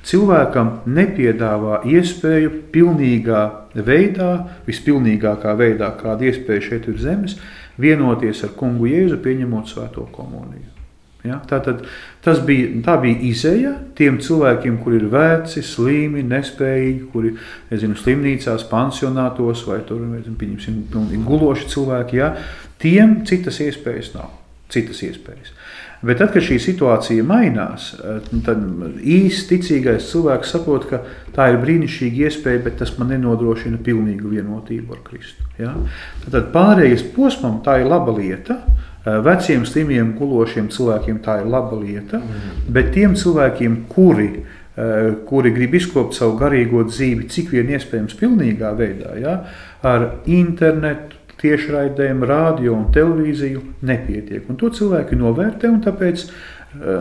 cilvēkam 0.07 0.71
nepiedāvā 0.91 1.83
iespēju 1.87 2.51
pilnīgā 2.75 3.43
veidā, 3.75 4.31
vispilnīgākā 4.67 5.55
veidā, 5.59 5.93
kāda 5.99 6.31
iespēja 6.31 6.69
šeit 6.69 6.89
ir 6.91 6.99
zemes, 7.03 7.39
vienoties 7.79 8.43
ar 8.47 8.55
kungu 8.59 8.91
Jēzu, 8.91 9.19
pieņemot 9.23 9.71
svēto 9.71 10.07
komuniju. 10.15 10.82
Ja? 11.27 11.39
Tātad, 11.49 11.85
bija, 12.47 12.69
tā 12.87 12.97
bija 13.03 13.21
izēja 13.31 13.73
tiem 13.99 14.19
cilvēkiem, 14.23 14.81
kuri 14.83 14.99
ir 15.01 15.09
veci, 15.13 15.63
slimi, 15.67 16.25
nespējīgi, 16.27 17.07
kuri 17.13 17.35
nezinu, 17.71 17.99
slimnīcās, 17.99 18.67
pansionātos 18.71 19.65
vai 19.69 19.81
tur, 19.87 20.03
nezinu, 20.17 21.23
guloši 21.29 21.71
cilvēki. 21.73 22.19
Ja? 22.19 22.35
Tiem 22.83 23.23
citas 23.29 23.63
iespējas 23.63 24.15
nav. 24.17 24.35
Citas 24.73 25.03
iespējas. 25.05 25.53
Bet 26.03 26.19
tad, 26.19 26.33
kad 26.35 26.43
šī 26.43 26.57
situācija 26.59 27.23
mainās, 27.23 27.93
tad 28.43 28.63
īsti 28.99 29.53
ticīgais 29.53 30.09
cilvēks 30.11 30.51
saprot, 30.57 30.89
ka 30.91 30.99
tā 31.37 31.53
ir 31.53 31.61
brīnišķīga 31.63 32.25
iespēja, 32.27 32.63
bet 32.65 32.81
tas 32.81 32.91
man 32.99 33.13
nenodrošina 33.15 33.79
pilnīgu 33.87 34.33
vienotību 34.33 34.97
ar 34.97 35.05
Kristu. 35.07 35.47
Ja? 35.63 35.77
Tad 36.25 36.51
pārējais 36.57 37.05
posmam 37.15 37.61
tā 37.63 37.79
ir 37.85 37.93
laba 37.93 38.17
lieta. 38.17 38.59
Veciem, 39.03 39.65
slimiem, 39.67 40.13
gulošiem 40.19 40.69
cilvēkiem 40.71 41.23
tā 41.25 41.41
ir 41.43 41.49
laba 41.51 41.79
lieta, 41.81 42.21
mm. 42.23 42.69
bet 42.75 42.93
tiem 42.95 43.17
cilvēkiem, 43.19 43.81
kuri, 43.91 44.29
kuri 45.27 45.51
grib 45.53 45.75
izkopt 45.75 46.15
savu 46.15 46.37
garīgo 46.39 46.85
dzīvi, 46.87 47.27
cik 47.33 47.51
vien 47.53 47.73
iespējams, 47.75 48.15
pilnīgā 48.21 48.71
veidā, 48.79 49.17
ja, 49.19 49.35
ar 49.83 50.07
internetu, 50.31 51.19
tiešraidēm, 51.43 52.23
radio 52.29 52.77
un 52.77 52.89
televīziju 52.95 53.63
nepietiek. 53.89 54.47
Un 54.47 54.59
to 54.61 54.71
cilvēki 54.71 55.19
novērtē, 55.19 55.71
un 55.73 55.81
tāpēc 55.83 56.25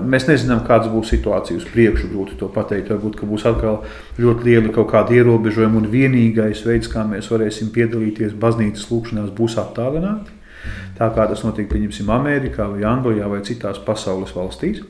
mēs 0.07 0.27
nezinām, 0.27 0.63
kāda 0.67 0.89
būs 0.91 1.13
situācija 1.13 1.59
uz 1.59 1.67
priekšu. 1.69 2.09
Grūti 2.11 2.39
to 2.39 2.49
pateikt. 2.51 2.89
Varbūt 2.91 3.21
būs 3.29 3.45
atkal 3.47 3.83
ļoti 4.17 4.47
liela 4.49 4.73
kaut 4.73 4.89
kāda 4.91 5.15
ierobežojuma, 5.19 5.83
un 5.83 5.89
vienīgais 5.93 6.65
veids, 6.65 6.89
kā 6.91 7.05
mēs 7.07 7.29
varēsim 7.31 7.69
piedalīties 7.75 8.33
baznīcas 8.41 8.89
lūkšanās, 8.91 9.33
būs 9.37 9.59
attālināti 9.61 10.40
tā 11.01 11.09
kā 11.15 11.25
tas 11.31 11.41
notiek 11.41 11.69
pieņemsim 11.71 12.09
Amerikā 12.13 12.67
vai 12.69 12.85
Anglijā 12.85 13.29
vai 13.31 13.41
citās 13.45 13.81
pasaules 13.81 14.35
valstīs. 14.37 14.83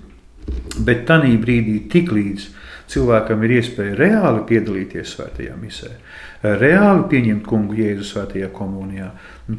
Bet 0.82 1.06
tajā 1.08 1.32
brīdī, 1.40 1.78
tiklīdz 1.92 2.50
cilvēkam 2.92 3.44
ir 3.46 3.58
iespēja 3.60 3.96
reāli 3.96 4.42
piedalīties 4.50 5.14
svētajā 5.16 5.56
misē, 5.62 5.92
reāli 6.44 7.06
pieņemt 7.12 7.46
kungu 7.48 7.78
Jēzu 7.78 8.08
svētajā 8.10 8.50
komunijā, 8.56 9.12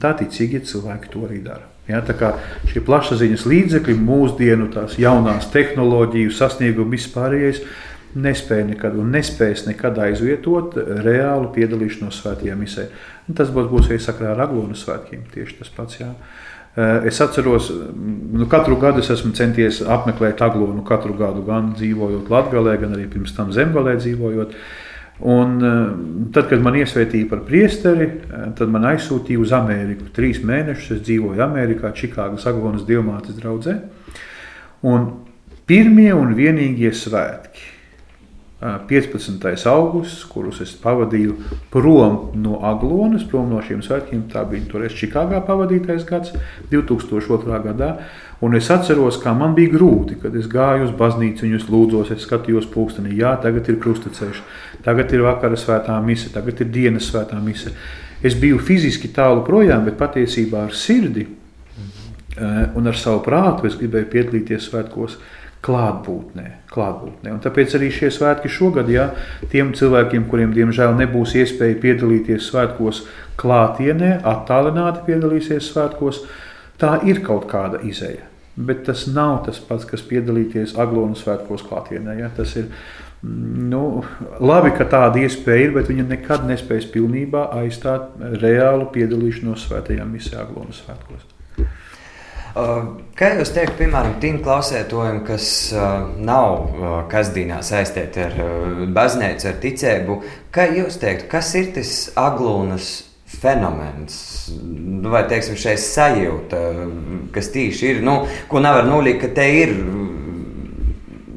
tā 0.02 0.12
ticīgie 0.18 0.61
cilvēki 0.68 1.12
to 1.12 1.25
arī 1.28 1.38
dara. 1.47 1.68
Ja, 1.88 2.02
tā 2.04 2.14
kā 2.18 2.35
šie 2.71 2.82
plašsaziņas 2.87 3.47
līdzekļi, 3.49 3.97
mūsdienu 3.99 4.68
tās 4.75 4.99
jaunās 5.02 5.49
tehnoloģiju 5.54 6.35
sasniegumi 6.35 6.99
vispārējais, 6.99 7.62
nespēja 8.23 8.66
nekad 8.68 8.99
un 9.00 9.11
nespēs 9.14 9.64
nekad 9.66 9.99
aizvietot 10.04 10.76
reālu 11.02 11.49
piedalīšanos 11.54 12.21
svētajā 12.21 12.56
misē. 12.59 12.87
Tas 13.31 13.52
būs, 13.55 13.69
būs 13.71 13.91
arī 13.91 14.00
sakrā 14.02 14.33
ar 14.33 14.47
Aglonas 14.49 14.83
svētkiem. 14.83 15.23
Tieši 15.33 15.61
tas 15.61 15.71
pats. 15.73 16.00
Jā. 16.00 16.11
Eh, 16.75 17.07
es 17.07 17.21
atceros, 17.21 17.71
nu, 18.33 18.47
katru 18.50 18.79
gadu 18.81 19.02
es 19.02 19.11
esmu 19.12 19.35
centies 19.37 19.83
apmeklēt 19.85 20.41
Aglonu, 20.41 20.81
katru 20.88 21.14
gadu 21.19 21.45
gan 21.45 21.75
dzīvojot 21.76 22.33
Latvijā, 22.33 22.79
gan 22.81 22.97
arī 22.97 23.11
pirms 23.12 23.35
tam 23.37 23.52
Zemgalē 23.52 23.99
dzīvojot. 24.00 24.55
Un, 25.21 25.59
eh, 25.62 26.31
tad, 26.33 26.49
kad 26.49 26.62
man 26.64 26.75
iesvētīja 26.81 27.29
par 27.29 27.45
priesteri, 27.47 28.09
eh, 28.09 28.47
tad 28.57 28.73
man 28.73 28.88
aizsūtīja 28.88 29.38
uz 29.38 29.52
Ameriku. 29.52 30.09
Trīs 30.17 30.41
mēnešus 30.43 30.97
es 30.97 31.02
dzīvoju 31.07 31.45
Amerikā, 31.45 31.93
Čikāgas 31.93 32.47
Aglonas 32.47 32.87
diamātes 32.88 33.37
draudzē. 33.37 33.79
Un 34.83 35.12
pirmie 35.67 36.11
un 36.17 36.35
vienīgie 36.35 36.91
svētki 36.91 37.72
15. 38.62 39.66
augusts, 39.66 40.23
kurus 40.31 40.61
es 40.62 40.71
pavadīju 40.78 41.35
prom 41.73 42.19
no 42.38 42.61
Aglonas, 42.62 43.25
prom 43.26 43.50
no 43.50 43.62
šiem 43.64 43.81
svētkiem. 43.83 44.28
Tā 44.31 44.45
bija 44.47 44.69
toreiz 44.71 44.95
Čikāgā 44.95 45.40
pavadītais 45.47 46.07
gads, 46.07 46.31
2002. 46.71 47.59
gadā. 47.66 47.97
Un 48.42 48.54
es 48.59 48.71
atceros, 48.75 49.19
kā 49.23 49.35
man 49.38 49.57
bija 49.59 49.75
grūti, 49.75 50.21
kad 50.23 50.35
es 50.38 50.47
gāju 50.50 50.87
uz 50.88 50.95
baznīcu, 50.99 51.50
es 51.57 51.66
lūdzos, 51.71 52.14
es 52.14 52.23
skatījos 52.26 52.71
pulkstenī, 52.71 53.16
jā, 53.19 53.35
tagad 53.42 53.69
ir 53.71 53.78
krustaceļš, 53.83 54.40
tagad 54.87 55.12
ir 55.14 55.26
vakara 55.26 55.59
svētā 55.59 55.99
mise, 56.02 56.31
tagad 56.35 56.62
ir 56.62 56.71
dienas 56.75 57.11
svētā 57.11 57.38
mise. 57.42 57.75
Es 58.23 58.38
biju 58.38 58.62
fiziski 58.62 59.11
tālu 59.14 59.42
projām, 59.47 59.85
bet 59.87 59.99
patiesībā 59.99 60.66
ar 60.69 60.75
sirdi 60.75 61.26
un 62.75 62.87
ar 62.87 62.97
savu 62.97 63.21
prātu 63.26 63.66
es 63.69 63.75
gribēju 63.78 64.11
piedalīties 64.11 64.71
svētkos 64.71 65.19
klātbūtnē. 65.62 66.47
klātbūtnē. 66.73 67.33
Un 67.35 67.40
tāpēc 67.45 67.76
arī 67.76 67.90
šie 67.92 68.11
svētki 68.11 68.50
šogad, 68.50 68.88
ja 68.90 69.11
tiem 69.52 69.75
cilvēkiem, 69.76 70.25
kuriem 70.31 70.54
diemžēl 70.57 70.97
nebūs 70.99 71.37
iespēja 71.38 71.78
piedalīties 71.83 72.49
svētkos 72.50 73.04
klātienē, 73.38 74.16
attālināti 74.25 75.04
piedalīsies 75.07 75.71
svētkos, 75.71 76.25
tā 76.81 76.99
ir 77.07 77.23
kaut 77.26 77.47
kāda 77.50 77.83
izēja. 77.87 78.26
Bet 78.57 78.85
tas 78.88 79.07
nav 79.09 79.45
tas 79.47 79.61
pats, 79.64 79.87
kas 79.88 80.02
piedalīties 80.04 80.75
Aglonas 80.81 81.23
svētkos 81.25 81.64
klātienē. 81.69 82.19
Ja? 82.19 82.28
Tas 82.37 82.57
ir 82.61 82.69
nu, 83.23 84.02
labi, 84.42 84.73
ka 84.76 84.88
tāda 84.90 85.23
iespēja 85.23 85.69
ir, 85.69 85.76
bet 85.76 85.92
viņa 85.92 86.09
nekad 86.11 86.49
nespēs 86.49 86.88
pilnībā 86.92 87.47
aizstāt 87.62 88.11
reālu 88.42 88.90
piedalīšanos 88.92 89.69
svētajā 89.69 90.09
misijā 90.09 90.42
Aglonas 90.42 90.83
svētkos. 90.83 91.28
Kā 92.52 93.28
jūs 93.38 93.52
teikt, 93.54 93.78
piemēram, 93.78 94.18
tiem 94.21 94.40
klausētājiem, 94.44 95.23
kas 95.25 95.47
nav 96.21 97.06
kasdienā 97.12 97.62
saistīti 97.64 98.26
ar 98.26 98.37
baznīcu, 98.92 99.49
ar 99.49 99.56
ticību, 99.62 100.18
kā 100.52 100.66
jūs 100.76 101.00
teikt, 101.00 101.30
kas 101.32 101.54
ir 101.56 101.73
tas 101.78 101.94
aglūnas 102.21 102.90
fenomens, 103.32 104.16
vai 105.09 105.25
teiksim, 105.30 105.56
šeit 105.56 105.80
sajūta, 105.80 106.61
kas 107.32 107.49
tieši 107.54 107.88
ir, 107.94 108.02
nu, 108.04 108.18
ko 108.50 108.61
nevar 108.61 108.85
nolikt, 108.85 109.23
ka 109.25 109.32
te 109.40 109.49
ir 109.62 109.73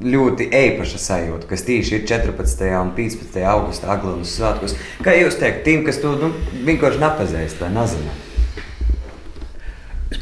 ļoti 0.06 0.50
īpaša 0.54 1.00
sajūta, 1.02 1.48
kas 1.50 1.64
tieši 1.66 2.00
ir 2.00 2.06
14. 2.12 2.68
un 2.78 2.92
15. 2.98 3.40
augustā 3.50 3.90
Aglūnas 3.96 4.36
svētkos. 4.38 4.76
Kā 5.06 5.16
jūs 5.18 5.40
teikt, 5.42 5.64
tiem, 5.66 5.82
kas 5.88 5.98
to 6.04 6.14
nu, 6.20 6.30
vienkārši 6.68 7.02
nepazīst 7.02 7.64
vai 7.64 7.72
nezina? 7.74 8.14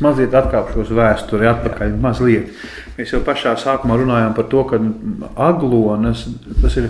Mazliet 0.04 0.36
atkāpšos 0.36 0.92
vēsturē, 0.94 1.50
atpakaļ. 1.54 1.96
Mazliet. 2.04 2.52
Mēs 2.98 3.14
jau 3.16 3.22
pašā 3.26 3.56
sākumā 3.60 3.98
runājām 4.02 4.36
par 4.38 4.50
to, 4.52 4.66
ka 4.70 4.80
aglonas 5.48 6.28
ir. 6.78 6.90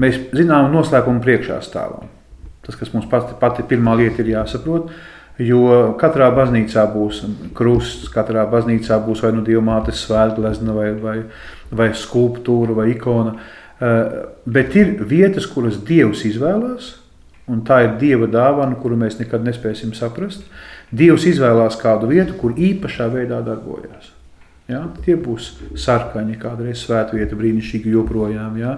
Mēs 0.00 0.18
zinām, 0.36 0.70
noslēpumu 0.72 1.22
priekšā 1.24 1.58
stāvam. 1.64 2.10
Tas, 2.66 2.76
kas 2.78 2.92
mums 2.94 3.08
pati, 3.10 3.34
pati 3.40 3.64
pirmā 3.66 3.96
lieta 3.98 4.22
ir 4.22 4.34
jāsaprot, 4.34 4.92
jo 5.42 5.62
katrā 6.00 6.28
baznīcā 6.36 6.84
būs 6.92 7.22
krusts, 7.56 8.10
katrā 8.12 8.44
baznīcā 8.50 9.00
būs 9.02 9.24
vai 9.24 9.32
nu 9.34 9.42
diamātes 9.46 10.04
svētglezna, 10.04 10.76
vai, 10.76 10.90
vai, 11.00 11.16
vai 11.74 11.88
skulptūra, 11.96 12.76
vai 12.76 12.90
ikona. 12.92 13.34
Eh, 13.80 14.16
bet 14.44 14.76
ir 14.76 14.98
vietas, 15.08 15.48
kuras 15.48 15.80
Dievs 15.88 16.26
izvēlās, 16.28 16.99
un 17.50 17.64
tā 17.66 17.82
ir 17.86 17.98
Dieva 18.00 18.28
dāvana, 18.30 18.78
kuru 18.80 18.98
mēs 19.00 19.18
nekad 19.20 19.44
nespēsim 19.46 19.92
saprast. 19.96 20.46
Dievs 20.90 21.26
izvēlās 21.30 21.78
kādu 21.80 22.10
vietu, 22.10 22.38
kur 22.38 22.56
īpašā 22.56 23.10
veidā 23.12 23.42
darbojas. 23.46 24.10
Ja? 24.70 24.84
Tie 25.04 25.16
būs 25.18 25.52
sarkaņi, 25.78 26.38
kādreiz 26.40 26.84
svētvieta, 26.84 27.38
brīnišķīgi 27.38 27.94
joprojām. 27.94 28.58
Ja? 28.60 28.76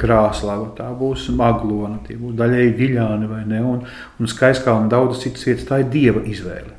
Krāslava, 0.00 0.70
tā 0.78 0.88
būs 0.96 1.28
maglona, 1.36 1.98
tie 2.06 2.18
būs 2.20 2.36
daļēji 2.38 2.74
viļāni 2.78 3.30
vai 3.30 3.42
ne, 3.48 3.62
un, 3.66 3.84
un 4.20 4.30
skaiskā 4.30 4.74
un 4.76 4.90
daudzas 4.92 5.24
citas 5.24 5.46
vietas. 5.48 5.68
Tā 5.68 5.80
ir 5.82 5.92
Dieva 5.92 6.24
izvēle. 6.24 6.74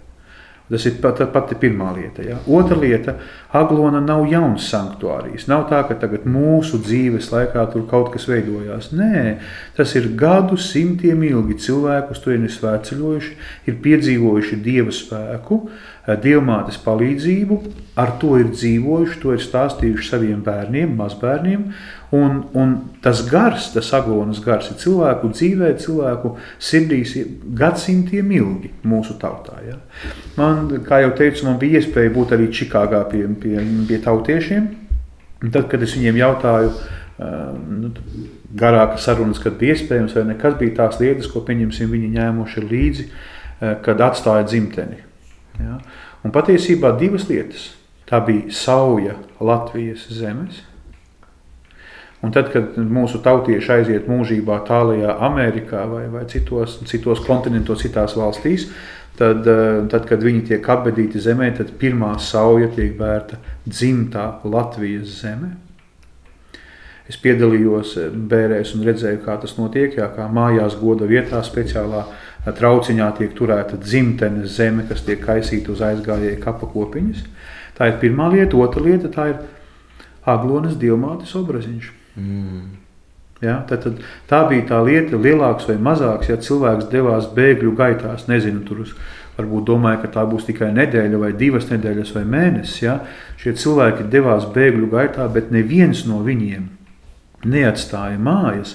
Tas 0.68 0.84
ir 0.84 0.98
pat, 1.00 1.22
pati 1.32 1.56
pirmā 1.56 1.94
lieta. 1.96 2.26
Ja? 2.28 2.38
Otra 2.52 2.76
lieta- 2.80 3.16
Aglona 3.58 4.00
nav 4.04 4.26
jauns 4.30 4.70
sanktuārijas. 4.72 5.48
Nav 5.50 5.66
tā, 5.72 5.82
ka 5.88 5.98
tagad 6.00 6.28
mūsu 6.30 6.80
dzīves 6.84 7.32
laikā 7.34 7.66
tur 7.74 7.86
kaut 7.90 8.14
kas 8.14 8.28
veidojās. 8.30 8.92
Nē, 8.96 9.38
tas 9.78 9.96
ir 10.00 10.12
gadu 10.20 10.60
simtiem 10.62 11.26
ilgi 11.28 11.60
cilvēku, 11.68 12.18
tur 12.24 12.38
ir 12.38 12.48
svētceļojuši, 12.54 13.36
ir 13.68 13.80
piedzīvojuši 13.84 14.62
dieva 14.64 14.96
spēku, 14.96 15.62
dievmātes 16.24 16.78
palīdzību, 16.86 17.58
ar 18.00 18.14
to 18.22 18.38
ir 18.40 18.52
dzīvojuši, 18.54 19.20
to 19.24 19.34
ir 19.36 19.44
stāstījuši 19.44 20.08
saviem 20.08 20.44
bērniem, 20.46 20.94
mazbērniem. 20.96 21.66
Un, 22.16 22.38
un 22.56 22.76
tas 23.04 23.20
gars, 23.28 23.66
tas 23.74 23.90
aglonas 23.92 24.40
gars, 24.40 24.70
ir 24.72 24.78
cilvēku 24.80 25.28
dzīvē, 25.34 25.74
cilvēku 25.84 26.38
sirdīs 26.64 27.18
gadsimtiem 27.60 28.30
ilgi 28.38 28.72
mūsu 28.88 29.18
tautā. 29.20 29.58
Ja? 29.66 29.76
Man, 30.38 30.70
kā 30.88 31.02
jau 31.04 31.12
teicu, 31.20 31.44
man 31.50 31.58
bija 31.60 31.82
iespēja 31.82 32.14
būt 32.16 32.32
arī 32.38 32.48
Čikāgā 32.56 33.02
pie, 33.12 33.26
pie, 33.42 33.47
pie 33.88 34.00
tautiešiem. 34.04 34.70
Un 35.44 35.54
tad, 35.54 35.68
kad 35.72 35.84
es 35.86 35.94
viņiem 35.98 36.18
jautāju, 36.18 36.72
nu, 37.18 37.92
garākas 38.58 39.06
sarunas, 39.06 39.42
kad 39.42 39.58
bija 39.60 39.76
iespējams, 39.76 40.16
vai 40.18 40.24
ne, 40.30 40.38
kas 40.40 40.58
bija 40.60 40.76
tās 40.82 41.00
lietas, 41.02 41.30
ko 41.30 41.44
viņi 41.94 42.14
ņēmuši 42.16 42.64
līdzi, 42.66 43.08
kad 43.86 44.02
atstāja 44.06 44.46
dzimteni. 44.48 45.02
Ja? 45.62 45.78
Un 46.26 46.34
patiesībā 46.34 46.94
divas 46.98 47.28
lietas. 47.30 47.72
Tā 48.08 48.22
bija 48.24 48.54
sauja 48.56 49.18
Latvijas 49.44 50.06
zemes, 50.16 50.62
Un 52.26 52.34
tad, 52.34 52.50
kad 52.50 52.78
mūsu 52.82 53.20
tautieši 53.22 53.74
aiziet 53.76 54.08
mūžībā 54.10 54.64
tālajā 54.66 55.20
Amerikā 55.28 55.84
vai, 55.90 56.08
vai 56.10 56.24
citos, 56.30 56.80
citos 56.90 57.22
kontinentos, 57.28 57.84
citās 57.84 58.16
valstīs, 58.18 58.66
tad, 59.20 59.46
eh, 59.46 59.84
tad, 59.92 60.08
kad 60.10 60.26
viņi 60.26 60.48
tiek 60.50 60.70
apbedīti 60.74 61.22
zemē, 61.22 61.52
tad 61.60 61.76
pirmā 61.78 62.16
sauja 62.22 62.72
tiek 62.74 62.98
vērta 62.98 63.38
dzimtā 63.70 64.28
Latvijas 64.50 65.20
zeme. 65.22 65.52
Es 67.08 67.20
piedalījos 67.22 67.94
eh, 68.02 68.08
bērēs 68.34 68.74
un 68.76 68.88
redzēju, 68.88 69.22
kā 69.26 69.38
tas 69.44 69.54
notiek. 69.60 70.00
Jā, 70.00 70.10
kā 70.16 70.26
mājās 70.34 70.78
goda 70.82 71.06
vietā 71.10 71.44
speciālā 71.46 72.02
eh, 72.08 72.50
trauciņā 72.50 73.12
tiek 73.20 73.38
turēta 73.38 73.78
dzimtenes 73.78 74.58
zeme, 74.58 74.88
kas 74.90 75.06
tiek 75.06 75.22
kaisīta 75.22 75.72
uz 75.76 75.86
aizgājēju 75.86 76.42
kapa 76.42 76.70
kopiņas. 76.74 77.22
Tā 77.78 77.92
ir 77.92 78.02
pirmā 78.02 78.32
lieta. 78.34 78.58
Otra 78.58 78.82
lieta 78.82 79.14
tā 79.14 79.30
ir 79.36 79.40
Aglonas 80.28 80.76
diamātes 80.82 81.38
obraziņš. 81.38 81.97
Mm. 82.18 82.66
Ja, 83.42 83.60
tad, 83.70 83.84
tad 83.84 84.00
tā 84.30 84.40
bija 84.50 84.66
tā 84.72 84.80
lieta, 84.82 85.18
lielāks 85.22 85.68
vai 85.70 85.76
mazāks, 85.78 86.32
ja 86.32 86.40
cilvēks 86.42 86.90
devās 86.90 87.30
bēgļu 87.36 87.76
gaitās. 87.78 88.26
Nezinu, 88.32 88.64
tur 88.66 88.82
uz, 88.82 88.96
varbūt 89.38 89.68
domāja, 89.68 90.02
ka 90.02 90.10
tā 90.16 90.24
būs 90.30 90.48
tikai 90.48 90.72
nedēļa, 90.74 91.20
vai 91.22 91.30
divas 91.38 91.70
nedēļas, 91.70 92.16
vai 92.18 92.26
mēnesis. 92.26 92.82
Ja. 92.82 92.98
Šie 93.38 93.54
cilvēki 93.62 94.10
devās 94.10 94.50
bēgļu 94.56 94.90
gaitā, 94.94 95.30
bet 95.34 95.54
neviens 95.54 96.08
no 96.10 96.24
viņiem 96.26 96.66
neatstāja 97.46 98.18
mājas, 98.18 98.74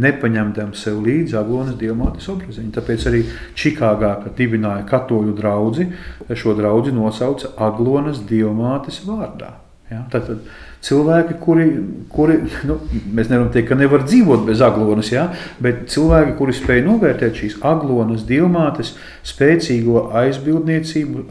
nepaņemdam 0.00 0.74
sev 0.78 0.98
līdzi 1.06 1.38
Aglonas 1.38 1.78
diamātes 1.78 2.26
obraziņu. 2.32 2.74
Tāpēc 2.74 3.06
arī 3.10 3.24
Čikāgā, 3.58 4.16
kad 4.24 4.34
dibināja 4.38 4.86
katoļu 4.90 5.38
draugu, 5.38 5.86
šo 6.34 6.58
draugu 6.58 6.94
nosauca 6.94 7.54
Aglonas 7.62 8.24
diamātes 8.26 9.04
vārdā. 9.06 9.54
Ja? 9.90 10.04
Tad, 10.12 10.28
tad 10.28 10.86
cilvēki, 10.86 11.36
kuri, 11.42 11.66
kuri 12.12 12.38
nu, 12.68 12.78
mēs 13.10 13.30
nevaram 13.30 13.50
teikt, 13.52 13.68
ka 13.72 13.78
nevar 13.78 14.06
dzīvot 14.06 14.46
bez 14.46 14.62
aglonas, 14.64 15.10
ja? 15.12 15.26
bet 15.62 15.88
cilvēki, 15.92 16.36
kuri 16.38 16.54
spēj 16.56 16.84
novērtēt 16.86 17.42
šīs 17.42 17.58
aglonas, 17.66 18.24
diamātes, 18.28 18.94
spēcīgo 19.26 20.08
aizbildniecību, 20.22 21.26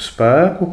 spēku, 0.00 0.72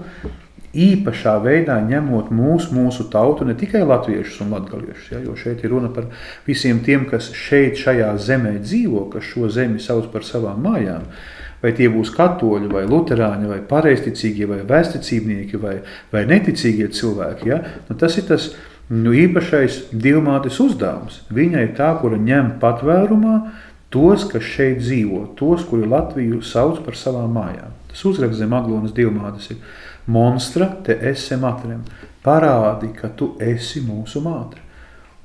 īpašā 0.77 1.37
veidā 1.41 1.77
ņemot 1.83 2.29
mūsu, 2.35 2.73
mūsu 2.75 3.07
tautu, 3.11 3.47
ne 3.47 3.55
tikai 3.57 3.81
latviešus 3.87 4.43
un 4.45 4.53
latgaliešus, 4.55 5.09
ja, 5.13 5.21
jo 5.23 5.33
šeit 5.39 5.63
ir 5.65 5.73
runa 5.73 5.89
par 5.93 6.09
visiem 6.47 6.83
tiem, 6.85 7.07
kas 7.09 7.31
šeit, 7.35 7.79
šajā 7.81 8.11
zemē 8.21 8.57
dzīvo, 8.61 9.07
kas 9.13 9.25
šo 9.31 9.49
zemi 9.53 9.81
sauc 9.83 10.11
par 10.13 10.27
savām 10.27 10.61
mājām 10.67 11.07
vai 11.63 11.73
tie 11.77 11.89
būs 11.91 12.11
katoļi, 12.15 12.69
vai 12.71 12.83
luterāņi, 12.89 13.49
vai 13.49 13.59
pareizticīgie, 13.69 14.47
vai 14.49 14.61
vēsticībnieki, 14.67 15.61
vai, 15.61 15.77
vai 16.13 16.25
neticīgie 16.29 16.89
cilvēki. 16.93 17.49
Ja? 17.49 17.61
Nu, 17.89 17.97
tas 17.99 18.17
ir 18.19 18.27
tas 18.29 18.51
nu, 18.89 19.13
īpašais 19.15 19.87
divmātes 19.91 20.59
uzdevums. 20.63 21.23
Viņa 21.33 21.65
ir 21.65 21.73
tā, 21.79 21.93
kura 22.01 22.19
ņem 22.21 22.55
patvērumā 22.61 23.35
tos, 23.93 24.27
kas 24.31 24.45
šeit 24.45 24.81
dzīvo, 24.83 25.23
tos, 25.39 25.65
kuri 25.67 25.89
Latviju 25.89 26.43
sauc 26.45 26.83
par 26.85 26.99
savām 26.99 27.35
mājām. 27.39 27.75
Tas 27.91 28.05
uzraksts 28.07 28.41
zem 28.43 28.55
Aglonas 28.55 28.95
divmātes 28.95 29.51
ir 29.53 29.61
Monstra 30.07 30.69
te 30.85 30.95
esi 31.09 31.35
matrem, 31.35 31.81
parādi, 32.23 32.93
ka 32.95 33.09
tu 33.11 33.33
esi 33.43 33.81
mūsu 33.83 34.21
māte. 34.23 34.61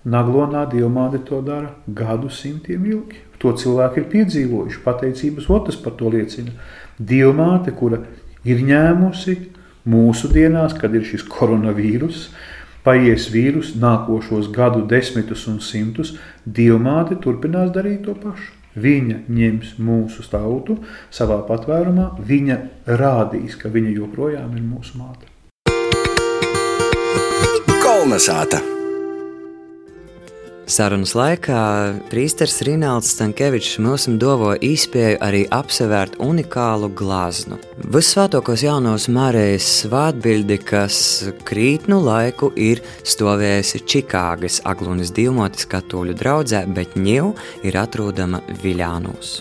Naglonā 0.03 0.65
diamāte 0.67 1.21
to 1.23 1.39
dara 1.47 1.77
gadu 1.87 2.31
simtiem 2.31 2.87
ilgi. 2.91 3.21
To 3.39 3.53
cilvēki 3.59 4.03
ir 4.03 4.09
piedzīvojuši. 4.11 4.81
Pateicības 4.83 5.49
otrs 5.51 5.79
par 5.83 5.95
to 5.99 6.11
liecina. 6.11 6.55
Dievmāte, 6.99 7.75
kura 7.75 8.01
ir 8.47 8.63
ņēmusi 8.67 9.37
mūsu 9.87 10.31
dienās, 10.33 10.75
kad 10.79 10.95
ir 10.95 11.07
šis 11.07 11.23
koronavīrus, 11.31 12.29
paies 12.87 13.29
vīrus 13.31 13.77
nākošos 13.79 14.51
gadu 14.55 14.83
desmitus 14.91 15.47
un 15.51 15.63
simtus, 15.63 16.17
Dievmāte 16.47 17.19
turpinās 17.23 17.71
darīt 17.75 18.03
to 18.07 18.17
pašu. 18.19 18.59
Viņa 18.73 19.19
ņems 19.29 19.75
mūsu 19.85 20.25
tautu 20.33 20.79
savā 21.13 21.43
patvērumā, 21.47 22.09
viņa 22.25 22.59
rādīs, 22.89 23.59
ka 23.61 23.69
viņa 23.69 23.95
joprojām 24.01 24.57
ir 24.57 24.65
mūsu 24.65 24.99
māte. 24.99 25.29
Kolnesāta! 27.83 28.72
Sarunas 30.71 31.13
laikā 31.19 31.61
Prīsters 32.11 32.61
Rinalds 32.67 33.11
Stankevičs 33.17 33.81
mums 33.83 34.07
dovo 34.23 34.53
īspēju 34.55 35.19
arī 35.25 35.43
apsevērt 35.51 36.21
unikālu 36.23 36.89
glaznu. 36.97 37.59
Visvētokos 37.93 38.63
jaunos 38.63 39.09
mārējas 39.13 39.69
svātbildi, 39.83 40.61
kas 40.63 40.97
krītnu 41.49 41.99
laiku 42.07 42.53
ir 42.55 42.83
stovējusi 43.03 43.83
Čikāgas 43.83 44.63
Aglunas 44.65 45.11
divmotis 45.15 45.67
katoļu 45.67 46.17
draudzē, 46.23 46.67
bet 46.75 46.95
ņev 46.95 47.33
ir 47.67 47.81
atrodama 47.83 48.45
Viļānūs. 48.63 49.41